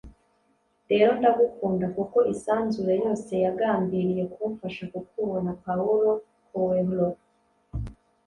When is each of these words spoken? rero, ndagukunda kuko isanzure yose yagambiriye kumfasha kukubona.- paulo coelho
rero, 0.91 1.09
ndagukunda 1.19 1.85
kuko 1.95 2.17
isanzure 2.33 2.93
yose 3.03 3.31
yagambiriye 3.45 4.23
kumfasha 4.33 4.83
kukubona.- 4.93 5.49
paulo 5.63 6.11
coelho 6.49 7.07